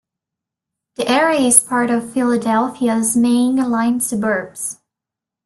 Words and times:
The 0.95 1.07
area 1.07 1.41
is 1.41 1.59
part 1.59 1.91
of 1.91 2.11
Philadelphia's 2.11 3.15
Main 3.15 3.57
Line 3.57 3.99
suburbs. 3.99 4.79